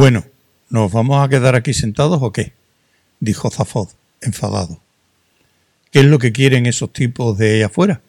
[0.00, 0.24] Bueno,
[0.70, 2.54] ¿nos vamos a quedar aquí sentados o qué?
[3.20, 3.90] dijo Zafod,
[4.22, 4.80] enfadado.
[5.90, 8.00] ¿Qué es lo que quieren esos tipos de ahí afuera?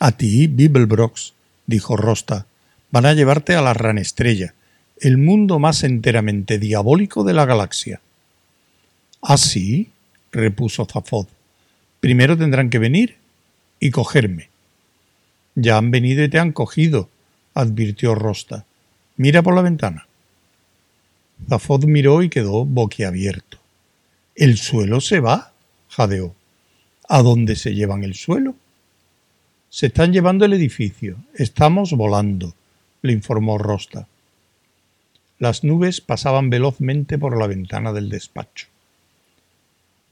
[0.00, 1.34] A ti, Bibelbrox,
[1.66, 2.46] dijo Rosta,
[2.90, 4.54] van a llevarte a la ranestrella,
[4.98, 8.00] el mundo más enteramente diabólico de la galaxia.
[9.20, 9.36] ¿Ah,
[10.32, 11.26] repuso Zafod.
[12.00, 13.18] Primero tendrán que venir
[13.78, 14.48] y cogerme.
[15.54, 17.10] Ya han venido y te han cogido,
[17.52, 18.64] advirtió Rosta.
[19.18, 20.07] Mira por la ventana.
[21.46, 23.58] Zafod miró y quedó boquiabierto.
[24.34, 25.52] ¿El suelo se va?
[25.88, 26.34] jadeó.
[27.08, 28.54] ¿A dónde se llevan el suelo?
[29.70, 31.16] Se están llevando el edificio.
[31.34, 32.54] Estamos volando,
[33.02, 34.06] le informó Rosta.
[35.38, 38.66] Las nubes pasaban velozmente por la ventana del despacho.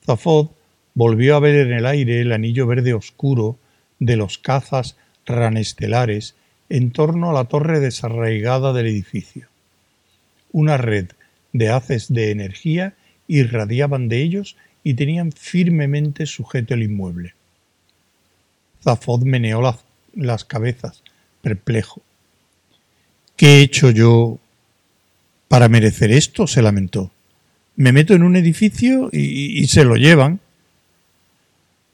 [0.05, 0.49] Zafod
[0.95, 3.59] volvió a ver en el aire el anillo verde oscuro
[3.99, 6.35] de los cazas ranestelares
[6.69, 9.49] en torno a la torre desarraigada del edificio.
[10.53, 11.11] Una red
[11.59, 12.95] de haces de energía
[13.29, 17.35] irradiaban de ellos y tenían firmemente sujeto el inmueble.
[18.83, 19.61] Zafod meneó
[20.15, 21.03] las, cabezas,
[21.43, 22.03] perplejo.
[23.37, 24.39] ¿Qué he hecho yo
[25.49, 26.47] para merecer esto?
[26.47, 27.11] se lamentó.
[27.75, 30.41] Me meto en un edificio y se lo llevan.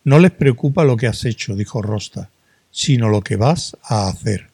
[0.05, 2.31] No les preocupa lo que has hecho, dijo Rosta,
[2.71, 4.49] sino lo que vas a hacer.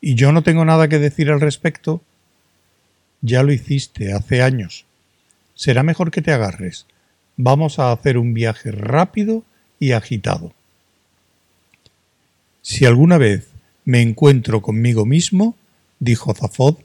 [0.00, 2.02] ¿Y yo no tengo nada que decir al respecto?
[3.20, 4.84] Ya lo hiciste hace años.
[5.54, 6.86] Será mejor que te agarres.
[7.36, 9.44] Vamos a hacer un viaje rápido
[9.78, 10.52] y agitado.
[12.62, 13.48] Si alguna vez
[13.84, 15.54] me encuentro conmigo mismo,
[16.00, 16.78] dijo Zafod,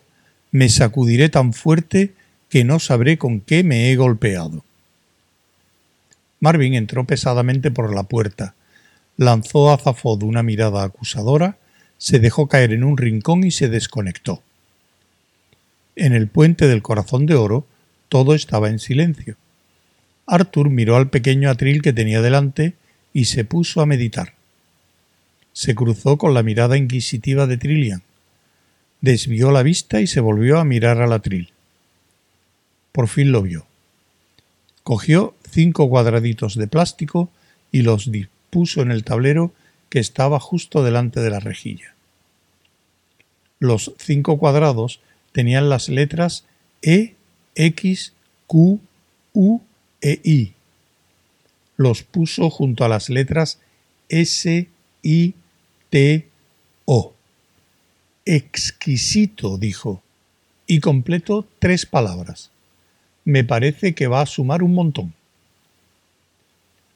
[0.51, 2.13] me sacudiré tan fuerte
[2.49, 4.63] que no sabré con qué me he golpeado.
[6.39, 8.55] Marvin entró pesadamente por la puerta,
[9.17, 11.57] lanzó a Zafod una mirada acusadora,
[11.97, 14.43] se dejó caer en un rincón y se desconectó.
[15.95, 17.65] En el puente del corazón de oro
[18.09, 19.35] todo estaba en silencio.
[20.25, 22.73] Arthur miró al pequeño atril que tenía delante
[23.13, 24.33] y se puso a meditar.
[25.53, 28.03] Se cruzó con la mirada inquisitiva de Trillian.
[29.01, 31.51] Desvió la vista y se volvió a mirar al atril.
[32.91, 33.65] Por fin lo vio.
[34.83, 37.29] Cogió cinco cuadraditos de plástico
[37.71, 39.53] y los dispuso en el tablero
[39.89, 41.95] que estaba justo delante de la rejilla.
[43.59, 46.45] Los cinco cuadrados tenían las letras
[46.81, 47.15] E,
[47.55, 48.13] X,
[48.47, 48.79] Q,
[49.33, 49.61] U
[50.01, 50.53] e I.
[51.77, 53.59] Los puso junto a las letras
[54.09, 54.67] S,
[55.03, 55.33] I,
[55.89, 56.27] T,
[56.85, 57.13] O.
[58.25, 60.03] Exquisito, dijo,
[60.67, 62.51] y completó tres palabras.
[63.25, 65.13] Me parece que va a sumar un montón.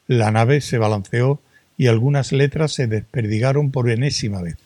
[0.07, 1.41] La nave se balanceó
[1.77, 4.57] y algunas letras se desperdigaron por enésima vez.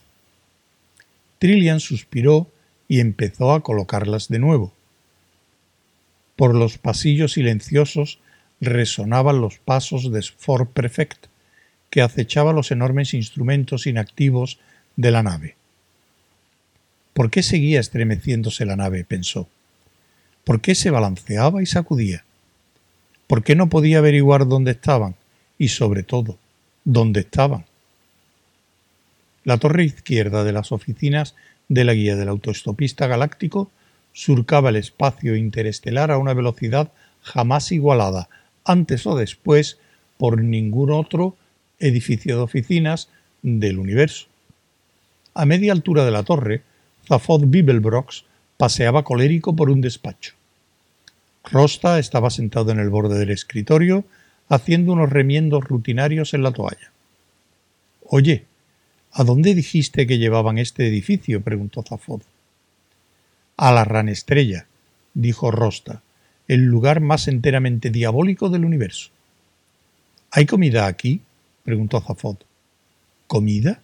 [1.39, 2.51] Trillian suspiró
[2.89, 4.73] y empezó a colocarlas de nuevo.
[6.35, 8.19] Por los pasillos silenciosos
[8.59, 11.27] resonaban los pasos de Ford Perfect,
[11.89, 14.59] que acechaba los enormes instrumentos inactivos
[14.95, 15.55] de la nave.
[17.13, 19.03] ¿Por qué seguía estremeciéndose la nave?
[19.03, 19.47] pensó.
[20.43, 22.25] ¿Por qué se balanceaba y sacudía?
[23.27, 25.15] ¿Por qué no podía averiguar dónde estaban?
[25.57, 26.39] Y sobre todo,
[26.85, 27.65] ¿dónde estaban?
[29.43, 31.35] La torre izquierda de las oficinas
[31.69, 33.71] de la guía del autoestopista galáctico
[34.11, 36.91] surcaba el espacio interestelar a una velocidad
[37.21, 38.27] jamás igualada,
[38.65, 39.77] antes o después,
[40.17, 41.35] por ningún otro
[41.79, 43.09] edificio de oficinas
[43.41, 44.27] del universo.
[45.33, 46.63] A media altura de la torre,
[47.07, 48.25] Zafod Bibelbrox
[48.57, 50.33] paseaba colérico por un despacho.
[51.45, 54.03] Rosta estaba sentado en el borde del escritorio,
[54.49, 56.91] haciendo unos remiendos rutinarios en la toalla.
[58.03, 58.45] Oye,
[59.11, 61.41] ¿A dónde dijiste que llevaban este edificio?
[61.41, 62.21] preguntó Zafod.
[63.57, 64.67] A la ranestrella,
[65.13, 66.01] dijo Rosta,
[66.47, 69.09] el lugar más enteramente diabólico del universo.
[70.31, 71.21] ¿Hay comida aquí?
[71.63, 72.37] preguntó Zafod.
[73.27, 73.81] ¿Comida?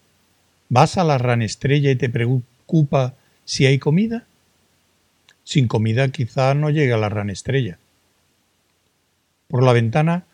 [0.68, 3.14] ¿Vas a la ranestrella y te preocupa
[3.44, 4.26] si hay comida?
[5.44, 7.78] Sin comida quizá no llegue a la ranestrella.
[9.48, 10.24] Por la ventana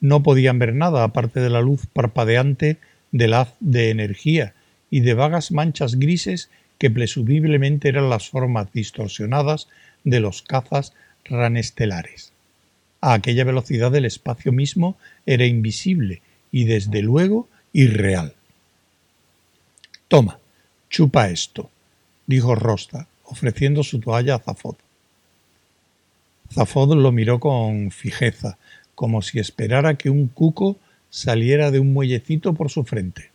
[0.00, 2.78] no podían ver nada aparte de la luz parpadeante
[3.12, 4.54] del haz de energía
[4.90, 9.68] y de vagas manchas grises que presumiblemente eran las formas distorsionadas
[10.04, 10.92] de los cazas
[11.24, 12.32] ranestelares.
[13.00, 14.96] A aquella velocidad el espacio mismo
[15.26, 18.34] era invisible y desde luego irreal.
[20.08, 20.38] Toma,
[20.88, 21.70] chupa esto,
[22.26, 24.76] dijo Rosta, ofreciendo su toalla a Zafod.
[26.52, 28.56] Zafod lo miró con fijeza,
[28.94, 30.78] como si esperara que un cuco
[31.10, 33.30] saliera de un muellecito por su frente.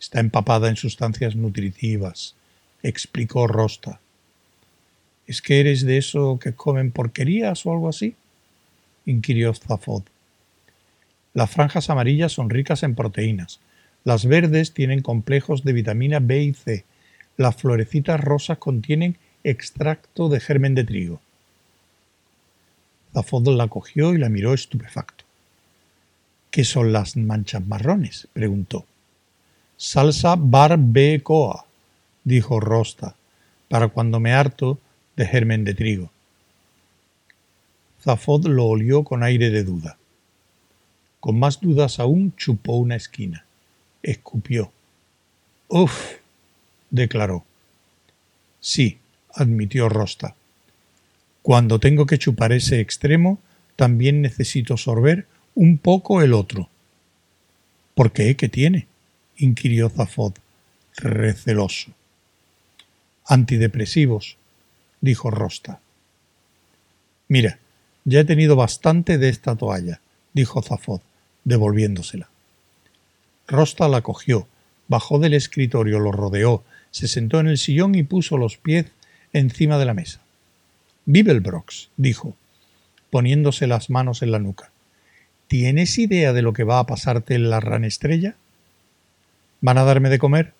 [0.00, 2.34] Está empapada en sustancias nutritivas,
[2.82, 4.00] explicó Rosta.
[5.26, 8.16] ¿Es que eres de eso que comen porquerías o algo así?
[9.06, 10.02] inquirió Zafod.
[11.34, 13.60] Las franjas amarillas son ricas en proteínas.
[14.04, 16.84] Las verdes tienen complejos de vitamina B y C.
[17.36, 21.20] Las florecitas rosas contienen extracto de germen de trigo.
[23.14, 25.21] Zafod la cogió y la miró estupefacto.
[26.52, 28.28] ¿Qué son las manchas marrones?
[28.34, 28.84] preguntó.
[29.78, 31.64] Salsa barbacoa,
[32.24, 33.16] dijo Rosta,
[33.68, 34.78] para cuando me harto
[35.16, 36.10] de germen de trigo.
[38.02, 39.96] Zafod lo olió con aire de duda.
[41.20, 43.46] Con más dudas aún chupó una esquina.
[44.02, 44.70] Escupió.
[45.68, 46.16] Uf,
[46.90, 47.46] declaró.
[48.60, 48.98] Sí,
[49.32, 50.34] admitió Rosta.
[51.40, 53.38] Cuando tengo que chupar ese extremo,
[53.74, 56.68] también necesito sorber un poco el otro.
[57.94, 58.36] ¿Por qué?
[58.36, 58.86] ¿Qué tiene?
[59.36, 60.34] inquirió Zafod,
[60.96, 61.92] receloso.
[63.26, 64.36] Antidepresivos,
[65.00, 65.80] dijo Rosta.
[67.28, 67.58] Mira,
[68.04, 70.00] ya he tenido bastante de esta toalla,
[70.32, 71.00] dijo Zafod,
[71.44, 72.28] devolviéndosela.
[73.46, 74.46] Rosta la cogió,
[74.88, 78.86] bajó del escritorio, lo rodeó, se sentó en el sillón y puso los pies
[79.32, 80.20] encima de la mesa.
[81.04, 82.36] Bibelbrox, dijo,
[83.10, 84.71] poniéndose las manos en la nuca.
[85.52, 88.36] ¿Tienes idea de lo que va a pasarte en la estrella?
[89.60, 90.54] ¿Van a darme de comer?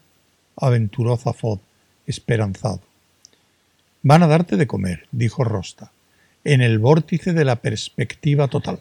[0.54, 1.60] aventuró Zafod,
[2.06, 2.82] esperanzado.
[4.02, 5.92] Van a darte de comer, dijo Rosta,
[6.44, 8.80] en el vórtice de la perspectiva total.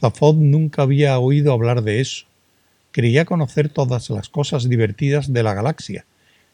[0.00, 2.24] Zafod nunca había oído hablar de eso.
[2.90, 6.06] Creía conocer todas las cosas divertidas de la galaxia,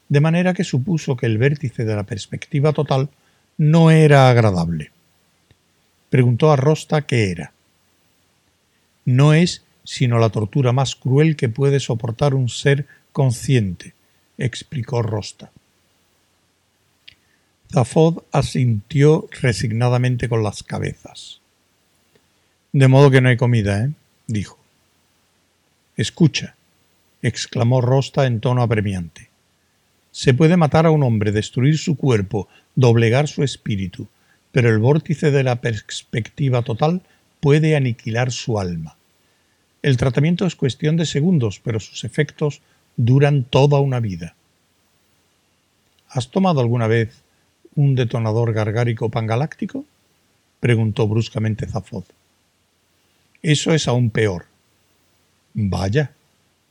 [0.08, 3.08] de manera que supuso que el vértice de la perspectiva total
[3.56, 4.90] no era agradable.
[6.10, 7.53] Preguntó a Rosta qué era.
[9.04, 13.94] No es sino la tortura más cruel que puede soportar un ser consciente,
[14.38, 15.52] explicó Rosta.
[17.72, 21.40] Zafod asintió resignadamente con las cabezas.
[22.72, 23.90] De modo que no hay comida, ¿eh?
[24.26, 24.58] dijo.
[25.96, 26.56] Escucha,
[27.22, 29.28] exclamó Rosta en tono apremiante.
[30.10, 34.08] Se puede matar a un hombre, destruir su cuerpo, doblegar su espíritu,
[34.52, 37.02] pero el vórtice de la perspectiva total
[37.44, 38.96] puede aniquilar su alma.
[39.82, 42.62] El tratamiento es cuestión de segundos, pero sus efectos
[42.96, 44.34] duran toda una vida.
[46.08, 47.20] ¿Has tomado alguna vez
[47.74, 49.84] un detonador gargárico pangaláctico?
[50.58, 52.04] preguntó bruscamente Zafod.
[53.42, 54.46] Eso es aún peor.
[55.52, 56.12] Vaya,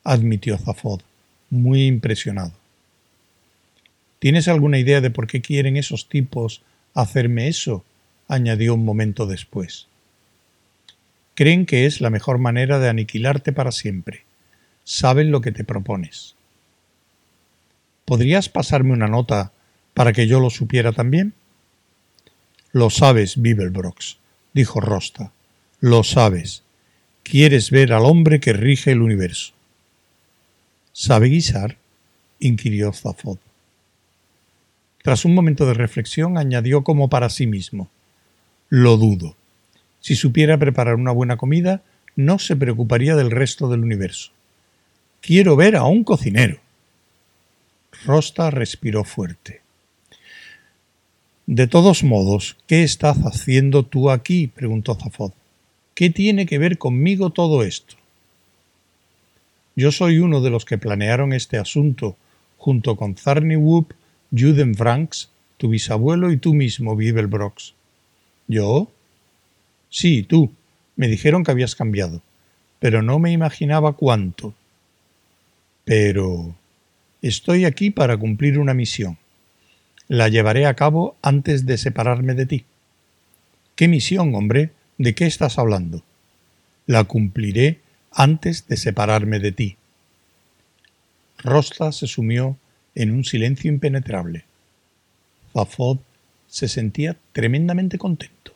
[0.04, 1.02] admitió Zafod,
[1.52, 2.54] muy impresionado.
[4.18, 6.64] ¿Tienes alguna idea de por qué quieren esos tipos
[6.96, 7.86] hacerme eso?
[8.28, 9.86] añadió un momento después.
[11.36, 14.24] Creen que es la mejor manera de aniquilarte para siempre.
[14.84, 16.36] Saben lo que te propones.
[18.06, 19.52] ¿Podrías pasarme una nota
[19.94, 21.34] para que yo lo supiera también?
[22.72, 24.18] Lo sabes, Bibelbrox,
[24.54, 25.32] dijo Rosta.
[25.80, 26.64] Lo sabes.
[27.24, 29.54] Quieres ver al hombre que rige el universo.
[30.92, 31.78] ¿Sabe guisar?
[32.40, 33.38] inquirió Zafod.
[35.02, 37.90] Tras un momento de reflexión añadió como para sí mismo.
[38.70, 39.36] Lo dudo.
[40.04, 41.82] Si supiera preparar una buena comida,
[42.18, 44.32] no se preocuparía del resto del universo.
[45.22, 46.60] Quiero ver a un cocinero.
[48.04, 49.62] Rosta respiró fuerte.
[51.46, 54.48] De todos modos, ¿qué estás haciendo tú aquí?
[54.48, 55.32] preguntó Zafod.
[55.96, 57.96] ¿Qué tiene que ver conmigo todo esto?
[59.78, 62.18] Yo soy uno de los que planearon este asunto,
[62.58, 63.94] junto con Zarni Whoop,
[64.32, 67.74] Juden Franks, tu bisabuelo y tú mismo, Bibelbrox.
[68.50, 68.90] ¿Yo?
[69.94, 70.52] Sí, tú.
[70.96, 72.22] Me dijeron que habías cambiado,
[72.80, 74.54] pero no me imaginaba cuánto.
[75.86, 76.56] Pero...
[77.22, 79.18] Estoy aquí para cumplir una misión
[80.08, 82.66] la llevaré a cabo antes de separarme de ti.
[83.76, 84.72] ¿Qué misión, hombre?
[84.98, 86.04] ¿De qué estás hablando?
[86.86, 87.80] La cumpliré
[88.12, 89.78] antes de separarme de ti.
[91.40, 92.58] Rosta se sumió
[92.96, 94.46] en un silencio impenetrable.
[95.54, 96.00] Zafod
[96.48, 98.53] se sentía tremendamente contento.